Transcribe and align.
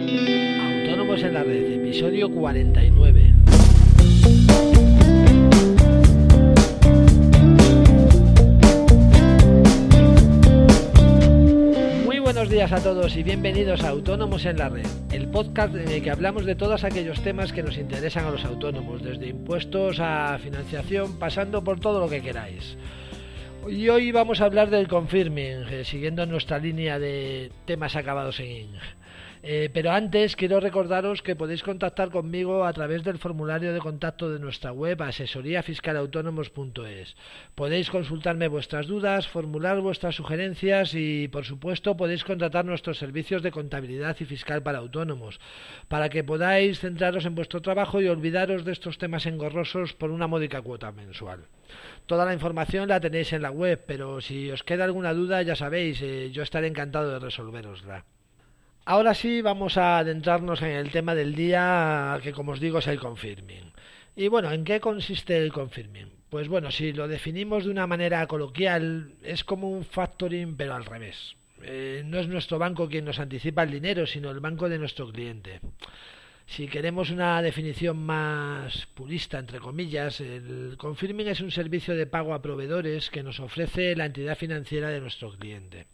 Autónomos 0.00 1.22
en 1.22 1.34
la 1.34 1.42
red, 1.42 1.72
episodio 1.72 2.30
49. 2.30 3.34
Muy 12.06 12.18
buenos 12.18 12.48
días 12.48 12.72
a 12.72 12.82
todos 12.82 13.14
y 13.14 13.22
bienvenidos 13.22 13.84
a 13.84 13.90
Autónomos 13.90 14.46
en 14.46 14.56
la 14.56 14.70
red, 14.70 14.86
el 15.12 15.28
podcast 15.28 15.74
en 15.74 15.88
el 15.88 16.02
que 16.02 16.10
hablamos 16.10 16.46
de 16.46 16.54
todos 16.54 16.84
aquellos 16.84 17.20
temas 17.22 17.52
que 17.52 17.62
nos 17.62 17.76
interesan 17.76 18.24
a 18.24 18.30
los 18.30 18.46
autónomos, 18.46 19.02
desde 19.02 19.28
impuestos 19.28 20.00
a 20.00 20.38
financiación, 20.42 21.18
pasando 21.18 21.62
por 21.62 21.78
todo 21.78 22.00
lo 22.00 22.08
que 22.08 22.22
queráis. 22.22 22.78
Y 23.68 23.90
hoy 23.90 24.10
vamos 24.10 24.40
a 24.40 24.46
hablar 24.46 24.70
del 24.70 24.88
confirming, 24.88 25.68
eh, 25.70 25.84
siguiendo 25.84 26.24
nuestra 26.24 26.58
línea 26.58 26.98
de 26.98 27.52
temas 27.66 27.94
acabados 27.94 28.40
en 28.40 28.46
ing. 28.46 28.78
Eh, 29.42 29.70
pero 29.72 29.92
antes 29.92 30.36
quiero 30.36 30.60
recordaros 30.60 31.22
que 31.22 31.34
podéis 31.34 31.62
contactar 31.62 32.10
conmigo 32.10 32.66
a 32.66 32.72
través 32.74 33.02
del 33.04 33.16
formulario 33.16 33.72
de 33.72 33.78
contacto 33.78 34.30
de 34.30 34.38
nuestra 34.38 34.70
web 34.70 35.00
asesoríafiscalautónomos.es. 35.00 37.16
Podéis 37.54 37.88
consultarme 37.88 38.48
vuestras 38.48 38.86
dudas, 38.86 39.28
formular 39.28 39.80
vuestras 39.80 40.14
sugerencias 40.14 40.92
y 40.92 41.28
por 41.28 41.46
supuesto 41.46 41.96
podéis 41.96 42.22
contratar 42.22 42.66
nuestros 42.66 42.98
servicios 42.98 43.42
de 43.42 43.50
contabilidad 43.50 44.14
y 44.20 44.26
fiscal 44.26 44.62
para 44.62 44.76
autónomos, 44.78 45.40
para 45.88 46.10
que 46.10 46.22
podáis 46.22 46.78
centraros 46.78 47.24
en 47.24 47.34
vuestro 47.34 47.62
trabajo 47.62 48.02
y 48.02 48.08
olvidaros 48.08 48.66
de 48.66 48.72
estos 48.72 48.98
temas 48.98 49.24
engorrosos 49.24 49.94
por 49.94 50.10
una 50.10 50.26
módica 50.26 50.60
cuota 50.60 50.92
mensual. 50.92 51.46
Toda 52.04 52.26
la 52.26 52.34
información 52.34 52.90
la 52.90 53.00
tenéis 53.00 53.32
en 53.32 53.40
la 53.40 53.50
web, 53.50 53.82
pero 53.86 54.20
si 54.20 54.50
os 54.50 54.64
queda 54.64 54.84
alguna 54.84 55.14
duda 55.14 55.40
ya 55.40 55.56
sabéis, 55.56 56.02
eh, 56.02 56.28
yo 56.30 56.42
estaré 56.42 56.66
encantado 56.66 57.10
de 57.10 57.20
resolverosla. 57.20 58.04
Ahora 58.84 59.14
sí 59.14 59.42
vamos 59.42 59.76
a 59.76 59.98
adentrarnos 59.98 60.62
en 60.62 60.70
el 60.70 60.90
tema 60.90 61.14
del 61.14 61.34
día, 61.34 62.18
que 62.22 62.32
como 62.32 62.52
os 62.52 62.60
digo 62.60 62.78
es 62.78 62.86
el 62.86 62.98
confirming. 62.98 63.72
Y 64.16 64.28
bueno, 64.28 64.50
¿en 64.50 64.64
qué 64.64 64.80
consiste 64.80 65.36
el 65.38 65.52
confirming? 65.52 66.10
Pues 66.30 66.48
bueno, 66.48 66.70
si 66.70 66.92
lo 66.92 67.06
definimos 67.06 67.64
de 67.64 67.70
una 67.70 67.86
manera 67.86 68.26
coloquial, 68.26 69.12
es 69.22 69.44
como 69.44 69.70
un 69.70 69.84
factoring 69.84 70.56
pero 70.56 70.74
al 70.74 70.84
revés. 70.84 71.36
Eh, 71.62 72.02
no 72.06 72.18
es 72.18 72.28
nuestro 72.28 72.58
banco 72.58 72.88
quien 72.88 73.04
nos 73.04 73.18
anticipa 73.18 73.62
el 73.62 73.70
dinero, 73.70 74.06
sino 74.06 74.30
el 74.30 74.40
banco 74.40 74.68
de 74.68 74.78
nuestro 74.78 75.10
cliente. 75.12 75.60
Si 76.46 76.66
queremos 76.66 77.10
una 77.10 77.40
definición 77.42 77.98
más 78.04 78.86
purista, 78.94 79.38
entre 79.38 79.60
comillas, 79.60 80.20
el 80.20 80.74
confirming 80.78 81.28
es 81.28 81.40
un 81.40 81.50
servicio 81.50 81.94
de 81.94 82.06
pago 82.06 82.34
a 82.34 82.42
proveedores 82.42 83.10
que 83.10 83.22
nos 83.22 83.38
ofrece 83.40 83.94
la 83.94 84.06
entidad 84.06 84.36
financiera 84.36 84.88
de 84.88 85.00
nuestro 85.00 85.30
cliente. 85.38 85.86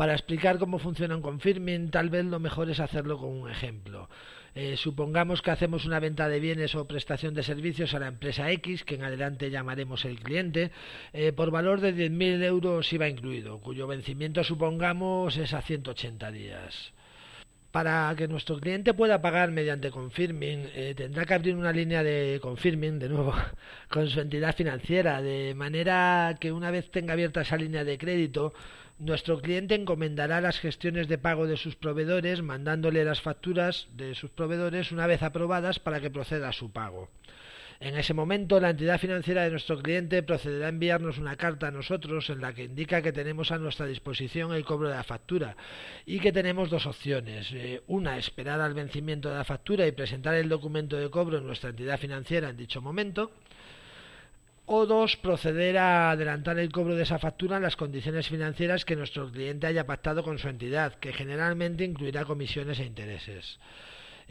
Para 0.00 0.14
explicar 0.14 0.58
cómo 0.58 0.78
funciona 0.78 1.14
un 1.14 1.20
confirming, 1.20 1.90
tal 1.90 2.08
vez 2.08 2.24
lo 2.24 2.40
mejor 2.40 2.70
es 2.70 2.80
hacerlo 2.80 3.18
con 3.18 3.28
un 3.38 3.50
ejemplo. 3.50 4.08
Eh, 4.54 4.78
supongamos 4.78 5.42
que 5.42 5.50
hacemos 5.50 5.84
una 5.84 6.00
venta 6.00 6.26
de 6.26 6.40
bienes 6.40 6.74
o 6.74 6.86
prestación 6.86 7.34
de 7.34 7.42
servicios 7.42 7.92
a 7.92 7.98
la 7.98 8.06
empresa 8.06 8.50
X, 8.50 8.82
que 8.82 8.94
en 8.94 9.04
adelante 9.04 9.50
llamaremos 9.50 10.06
el 10.06 10.18
cliente, 10.18 10.70
eh, 11.12 11.34
por 11.34 11.50
valor 11.50 11.82
de 11.82 11.94
10.000 11.94 12.42
euros 12.44 12.90
IVA 12.90 13.10
incluido, 13.10 13.60
cuyo 13.60 13.86
vencimiento 13.86 14.42
supongamos 14.42 15.36
es 15.36 15.52
a 15.52 15.60
180 15.60 16.30
días. 16.30 16.94
Para 17.70 18.12
que 18.16 18.26
nuestro 18.26 18.58
cliente 18.58 18.94
pueda 18.94 19.22
pagar 19.22 19.52
mediante 19.52 19.92
confirming, 19.92 20.70
eh, 20.74 20.94
tendrá 20.96 21.24
que 21.24 21.34
abrir 21.34 21.54
una 21.54 21.72
línea 21.72 22.02
de 22.02 22.40
confirming, 22.42 22.98
de 22.98 23.08
nuevo, 23.08 23.32
con 23.88 24.08
su 24.08 24.20
entidad 24.20 24.56
financiera, 24.56 25.22
de 25.22 25.54
manera 25.54 26.36
que 26.40 26.50
una 26.50 26.72
vez 26.72 26.90
tenga 26.90 27.12
abierta 27.12 27.42
esa 27.42 27.56
línea 27.56 27.84
de 27.84 27.96
crédito, 27.96 28.52
nuestro 28.98 29.40
cliente 29.40 29.74
encomendará 29.76 30.40
las 30.40 30.58
gestiones 30.58 31.08
de 31.08 31.16
pago 31.16 31.46
de 31.46 31.56
sus 31.56 31.74
proveedores, 31.76 32.42
mandándole 32.42 33.04
las 33.04 33.22
facturas 33.22 33.88
de 33.94 34.14
sus 34.14 34.30
proveedores 34.30 34.92
una 34.92 35.06
vez 35.06 35.22
aprobadas 35.22 35.78
para 35.78 36.00
que 36.00 36.10
proceda 36.10 36.48
a 36.48 36.52
su 36.52 36.70
pago. 36.70 37.08
En 37.80 37.96
ese 37.96 38.12
momento, 38.12 38.60
la 38.60 38.70
entidad 38.70 39.00
financiera 39.00 39.42
de 39.42 39.50
nuestro 39.50 39.78
cliente 39.78 40.22
procederá 40.22 40.66
a 40.66 40.68
enviarnos 40.68 41.16
una 41.16 41.36
carta 41.36 41.68
a 41.68 41.70
nosotros 41.70 42.28
en 42.28 42.42
la 42.42 42.52
que 42.52 42.64
indica 42.64 43.00
que 43.00 43.10
tenemos 43.10 43.50
a 43.52 43.58
nuestra 43.58 43.86
disposición 43.86 44.52
el 44.52 44.66
cobro 44.66 44.90
de 44.90 44.96
la 44.96 45.02
factura 45.02 45.56
y 46.04 46.20
que 46.20 46.30
tenemos 46.30 46.68
dos 46.68 46.84
opciones. 46.84 47.50
Eh, 47.52 47.82
una, 47.86 48.18
esperar 48.18 48.60
al 48.60 48.74
vencimiento 48.74 49.30
de 49.30 49.36
la 49.36 49.44
factura 49.44 49.86
y 49.86 49.92
presentar 49.92 50.34
el 50.34 50.50
documento 50.50 50.96
de 50.96 51.08
cobro 51.08 51.38
en 51.38 51.46
nuestra 51.46 51.70
entidad 51.70 51.98
financiera 51.98 52.50
en 52.50 52.58
dicho 52.58 52.82
momento 52.82 53.30
o 54.66 54.84
dos, 54.86 55.16
proceder 55.16 55.78
a 55.78 56.10
adelantar 56.12 56.58
el 56.58 56.70
cobro 56.70 56.94
de 56.94 57.02
esa 57.02 57.18
factura 57.18 57.56
en 57.56 57.62
las 57.62 57.76
condiciones 57.76 58.28
financieras 58.28 58.84
que 58.84 58.94
nuestro 58.94 59.28
cliente 59.32 59.66
haya 59.66 59.86
pactado 59.86 60.22
con 60.22 60.38
su 60.38 60.48
entidad, 60.48 60.94
que 60.96 61.12
generalmente 61.12 61.82
incluirá 61.82 62.24
comisiones 62.24 62.78
e 62.78 62.84
intereses. 62.84 63.58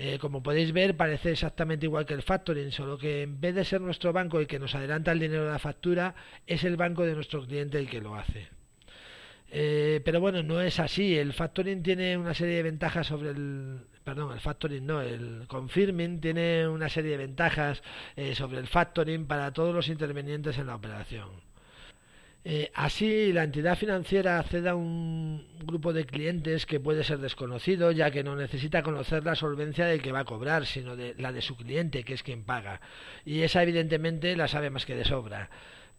Eh, 0.01 0.17
como 0.17 0.41
podéis 0.41 0.71
ver, 0.71 0.95
parece 0.95 1.33
exactamente 1.33 1.85
igual 1.85 2.05
que 2.05 2.13
el 2.13 2.21
factoring, 2.21 2.71
solo 2.71 2.97
que 2.97 3.23
en 3.23 3.41
vez 3.41 3.53
de 3.53 3.65
ser 3.65 3.81
nuestro 3.81 4.13
banco 4.13 4.39
el 4.39 4.47
que 4.47 4.57
nos 4.57 4.73
adelanta 4.73 5.11
el 5.11 5.19
dinero 5.19 5.43
de 5.43 5.51
la 5.51 5.59
factura, 5.59 6.15
es 6.47 6.63
el 6.63 6.77
banco 6.77 7.05
de 7.05 7.15
nuestro 7.15 7.45
cliente 7.45 7.77
el 7.77 7.89
que 7.89 7.99
lo 7.99 8.15
hace. 8.15 8.47
Eh, 9.51 9.99
pero 10.05 10.21
bueno, 10.21 10.41
no 10.41 10.61
es 10.61 10.79
así. 10.79 11.17
El 11.17 11.33
factoring 11.33 11.83
tiene 11.83 12.15
una 12.17 12.33
serie 12.33 12.55
de 12.55 12.63
ventajas 12.63 13.07
sobre 13.07 13.31
el. 13.31 13.81
Perdón, 14.05 14.31
el 14.31 14.39
factoring 14.39 14.85
no, 14.85 15.01
el 15.01 15.43
confirming 15.47 16.21
tiene 16.21 16.65
una 16.65 16.87
serie 16.87 17.11
de 17.11 17.17
ventajas 17.17 17.83
eh, 18.15 18.35
sobre 18.35 18.59
el 18.59 18.67
factoring 18.67 19.27
para 19.27 19.51
todos 19.51 19.75
los 19.75 19.89
intervenientes 19.89 20.57
en 20.59 20.67
la 20.67 20.75
operación. 20.75 21.29
Eh, 22.45 22.71
así, 22.73 23.33
la 23.33 23.43
entidad 23.43 23.77
financiera 23.77 24.39
accede 24.39 24.69
a 24.69 24.75
un 24.75 25.45
grupo 25.65 25.91
de 25.91 26.05
clientes 26.05 26.65
que 26.65 26.79
puede 26.79 27.03
ser 27.03 27.19
desconocido, 27.19 27.91
ya 27.91 28.11
que 28.11 28.23
no 28.23 28.35
necesita 28.35 28.81
conocer 28.81 29.25
la 29.25 29.35
solvencia 29.35 29.85
del 29.85 30.01
que 30.01 30.13
va 30.13 30.21
a 30.21 30.25
cobrar, 30.25 30.65
sino 30.65 30.95
de 30.95 31.15
la 31.17 31.33
de 31.33 31.41
su 31.41 31.57
cliente, 31.57 32.03
que 32.03 32.13
es 32.13 32.23
quien 32.23 32.43
paga. 32.43 32.79
Y 33.25 33.41
esa, 33.41 33.61
evidentemente, 33.61 34.35
la 34.37 34.47
sabe 34.47 34.69
más 34.69 34.85
que 34.85 34.95
de 34.95 35.03
sobra. 35.03 35.49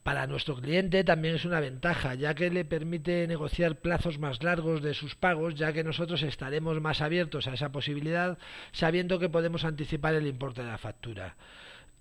Para 0.03 0.27
nuestro 0.27 0.57
cliente 0.57 1.05
también 1.05 1.35
es 1.35 1.45
una 1.45 1.61
ventaja, 1.61 2.15
ya 2.15 2.35
que 2.35 2.51
le 2.51 2.65
permite 2.65 3.27
negociar 3.27 3.77
plazos 3.77 4.19
más 4.19 4.43
largos 4.43 4.83
de 4.83 4.95
sus 4.95 5.15
pagos, 5.15 5.57
ya 5.57 5.75
que 5.75 5.85
nosotros 5.85 6.23
estaremos 6.23 6.81
más 6.81 7.03
abiertos 7.03 7.47
a 7.47 7.53
esa 7.53 7.71
posibilidad, 7.71 8.39
sabiendo 8.73 9.19
que 9.19 9.29
podemos 9.29 9.67
anticipar 9.67 10.15
el 10.15 10.27
importe 10.27 10.63
de 10.63 10.69
la 10.69 10.79
factura. 10.79 11.37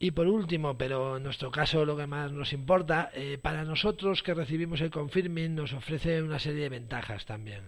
Y 0.01 0.11
por 0.11 0.27
último, 0.27 0.77
pero 0.77 1.17
en 1.17 1.23
nuestro 1.23 1.51
caso 1.51 1.83
lo 1.83 1.97
que 1.97 2.07
más 2.07 2.31
nos 2.31 2.53
importa, 2.53 3.11
eh, 3.13 3.37
para 3.41 3.65
nosotros 3.65 4.23
que 4.23 4.33
recibimos 4.33 4.79
el 4.79 4.91
confirming 4.91 5.55
nos 5.55 5.73
ofrece 5.73 6.23
una 6.23 6.39
serie 6.39 6.63
de 6.63 6.69
ventajas 6.69 7.25
también. 7.25 7.63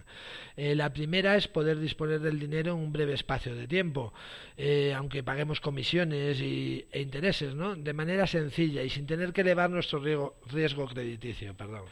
Eh, 0.56 0.74
la 0.74 0.94
primera 0.94 1.36
es 1.36 1.46
poder 1.46 1.78
disponer 1.78 2.20
del 2.20 2.38
dinero 2.38 2.72
en 2.72 2.78
un 2.78 2.90
breve 2.90 3.12
espacio 3.12 3.54
de 3.54 3.68
tiempo, 3.68 4.14
eh, 4.56 4.94
aunque 4.96 5.22
paguemos 5.22 5.60
comisiones 5.60 6.40
y, 6.40 6.86
e 6.90 7.02
intereses, 7.02 7.54
¿no? 7.54 7.76
de 7.76 7.92
manera 7.92 8.26
sencilla 8.26 8.82
y 8.82 8.88
sin 8.88 9.06
tener 9.06 9.34
que 9.34 9.42
elevar 9.42 9.68
nuestro 9.68 9.98
riesgo, 9.98 10.36
riesgo 10.50 10.86
crediticio. 10.86 11.54
Perdón. 11.54 11.84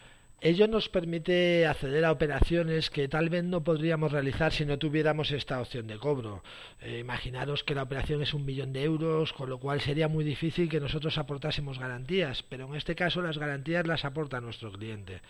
Ello 0.42 0.66
nos 0.68 0.88
permite 0.88 1.66
acceder 1.66 2.02
a 2.06 2.12
operaciones 2.12 2.88
que 2.88 3.08
tal 3.08 3.28
vez 3.28 3.44
no 3.44 3.62
podríamos 3.62 4.10
realizar 4.10 4.54
si 4.54 4.64
no 4.64 4.78
tuviéramos 4.78 5.32
esta 5.32 5.60
opción 5.60 5.86
de 5.86 5.98
cobro. 5.98 6.42
Eh, 6.80 6.98
imaginaros 6.98 7.62
que 7.62 7.74
la 7.74 7.82
operación 7.82 8.22
es 8.22 8.32
un 8.32 8.46
millón 8.46 8.72
de 8.72 8.82
euros, 8.84 9.34
con 9.34 9.50
lo 9.50 9.58
cual 9.58 9.82
sería 9.82 10.08
muy 10.08 10.24
difícil 10.24 10.70
que 10.70 10.80
nosotros 10.80 11.18
aportásemos 11.18 11.78
garantías, 11.78 12.42
pero 12.42 12.66
en 12.66 12.74
este 12.74 12.94
caso 12.94 13.20
las 13.20 13.36
garantías 13.36 13.86
las 13.86 14.06
aporta 14.06 14.40
nuestro 14.40 14.72
cliente. 14.72 15.20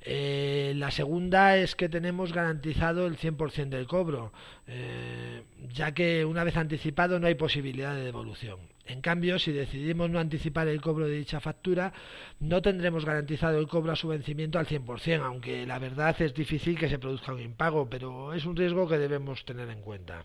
Eh, 0.00 0.72
la 0.76 0.90
segunda 0.90 1.58
es 1.58 1.76
que 1.76 1.90
tenemos 1.90 2.32
garantizado 2.32 3.06
el 3.06 3.18
100% 3.18 3.68
del 3.68 3.86
cobro, 3.86 4.32
eh, 4.66 5.42
ya 5.74 5.92
que 5.92 6.24
una 6.24 6.42
vez 6.42 6.56
anticipado 6.56 7.20
no 7.20 7.26
hay 7.26 7.34
posibilidad 7.34 7.94
de 7.94 8.04
devolución. 8.04 8.71
En 8.86 9.00
cambio, 9.00 9.38
si 9.38 9.52
decidimos 9.52 10.10
no 10.10 10.18
anticipar 10.18 10.68
el 10.68 10.80
cobro 10.80 11.06
de 11.06 11.16
dicha 11.16 11.40
factura, 11.40 11.92
no 12.40 12.62
tendremos 12.62 13.04
garantizado 13.04 13.58
el 13.58 13.68
cobro 13.68 13.92
a 13.92 13.96
su 13.96 14.08
vencimiento 14.08 14.58
al 14.58 14.66
100%, 14.66 15.22
aunque 15.22 15.66
la 15.66 15.78
verdad 15.78 16.20
es 16.20 16.34
difícil 16.34 16.78
que 16.78 16.88
se 16.88 16.98
produzca 16.98 17.32
un 17.32 17.40
impago, 17.40 17.88
pero 17.88 18.32
es 18.34 18.44
un 18.44 18.56
riesgo 18.56 18.88
que 18.88 18.98
debemos 18.98 19.44
tener 19.44 19.68
en 19.70 19.82
cuenta. 19.82 20.24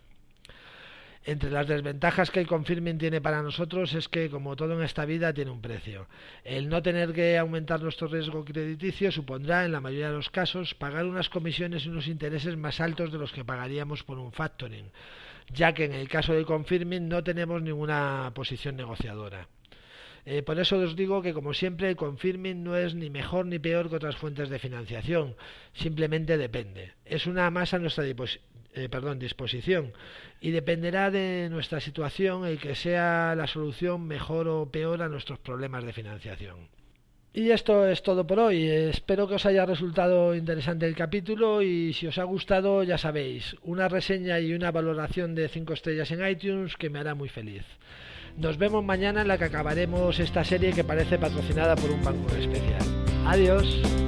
Entre 1.24 1.50
las 1.50 1.66
desventajas 1.66 2.30
que 2.30 2.40
el 2.40 2.46
confirming 2.46 2.96
tiene 2.96 3.20
para 3.20 3.42
nosotros 3.42 3.92
es 3.94 4.08
que, 4.08 4.30
como 4.30 4.56
todo 4.56 4.74
en 4.74 4.82
esta 4.82 5.04
vida, 5.04 5.32
tiene 5.32 5.50
un 5.50 5.60
precio. 5.60 6.06
El 6.44 6.68
no 6.68 6.82
tener 6.82 7.12
que 7.12 7.36
aumentar 7.36 7.82
nuestro 7.82 8.08
riesgo 8.08 8.44
crediticio 8.44 9.12
supondrá, 9.12 9.64
en 9.64 9.72
la 9.72 9.80
mayoría 9.80 10.08
de 10.08 10.16
los 10.16 10.30
casos, 10.30 10.74
pagar 10.74 11.04
unas 11.04 11.28
comisiones 11.28 11.84
y 11.84 11.90
unos 11.90 12.06
intereses 12.06 12.56
más 12.56 12.80
altos 12.80 13.12
de 13.12 13.18
los 13.18 13.32
que 13.32 13.44
pagaríamos 13.44 14.04
por 14.04 14.18
un 14.18 14.32
factoring, 14.32 14.90
ya 15.52 15.74
que 15.74 15.84
en 15.84 15.92
el 15.92 16.08
caso 16.08 16.32
del 16.32 16.46
confirming 16.46 17.08
no 17.08 17.22
tenemos 17.22 17.60
ninguna 17.62 18.30
posición 18.34 18.76
negociadora. 18.76 19.48
Eh, 20.24 20.42
por 20.42 20.58
eso 20.58 20.78
os 20.78 20.94
digo 20.94 21.22
que, 21.22 21.32
como 21.32 21.54
siempre, 21.54 21.88
el 21.88 21.96
confirming 21.96 22.62
no 22.62 22.76
es 22.76 22.94
ni 22.94 23.08
mejor 23.08 23.46
ni 23.46 23.58
peor 23.58 23.88
que 23.88 23.96
otras 23.96 24.16
fuentes 24.16 24.50
de 24.50 24.58
financiación, 24.58 25.36
simplemente 25.72 26.36
depende. 26.36 26.92
Es 27.04 27.26
una 27.26 27.50
masa 27.50 27.76
a 27.76 27.80
nuestra 27.80 28.04
eh, 28.74 28.88
perdón, 28.88 29.18
disposición 29.18 29.92
y 30.40 30.50
dependerá 30.50 31.10
de 31.10 31.48
nuestra 31.50 31.80
situación 31.80 32.46
el 32.46 32.58
que 32.58 32.74
sea 32.74 33.34
la 33.36 33.46
solución 33.46 34.06
mejor 34.06 34.48
o 34.48 34.70
peor 34.70 35.02
a 35.02 35.08
nuestros 35.08 35.38
problemas 35.38 35.84
de 35.84 35.92
financiación. 35.92 36.68
Y 37.32 37.50
esto 37.50 37.86
es 37.86 38.02
todo 38.02 38.26
por 38.26 38.38
hoy. 38.38 38.66
Espero 38.66 39.28
que 39.28 39.34
os 39.34 39.46
haya 39.46 39.66
resultado 39.66 40.34
interesante 40.34 40.86
el 40.86 40.96
capítulo 40.96 41.62
y 41.62 41.92
si 41.92 42.06
os 42.06 42.18
ha 42.18 42.24
gustado 42.24 42.82
ya 42.82 42.98
sabéis, 42.98 43.54
una 43.62 43.88
reseña 43.88 44.40
y 44.40 44.54
una 44.54 44.72
valoración 44.72 45.34
de 45.34 45.48
5 45.48 45.72
estrellas 45.72 46.10
en 46.10 46.26
iTunes 46.26 46.76
que 46.76 46.90
me 46.90 46.98
hará 46.98 47.14
muy 47.14 47.28
feliz. 47.28 47.64
Nos 48.36 48.56
vemos 48.56 48.84
mañana 48.84 49.22
en 49.22 49.28
la 49.28 49.38
que 49.38 49.44
acabaremos 49.44 50.18
esta 50.20 50.44
serie 50.44 50.72
que 50.72 50.84
parece 50.84 51.18
patrocinada 51.18 51.76
por 51.76 51.90
un 51.90 52.02
banco 52.02 52.34
especial. 52.36 52.82
Adiós. 53.26 54.07